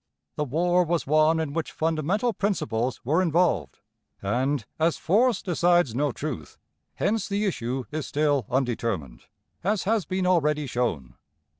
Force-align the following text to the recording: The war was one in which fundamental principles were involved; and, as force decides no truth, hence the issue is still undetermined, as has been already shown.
The 0.35 0.45
war 0.45 0.83
was 0.83 1.05
one 1.05 1.39
in 1.39 1.53
which 1.53 1.71
fundamental 1.71 2.33
principles 2.33 2.99
were 3.05 3.21
involved; 3.21 3.81
and, 4.19 4.65
as 4.79 4.97
force 4.97 5.43
decides 5.43 5.93
no 5.93 6.11
truth, 6.11 6.57
hence 6.95 7.29
the 7.29 7.45
issue 7.45 7.83
is 7.91 8.07
still 8.07 8.47
undetermined, 8.49 9.25
as 9.63 9.83
has 9.83 10.05
been 10.05 10.25
already 10.25 10.65
shown. 10.65 11.17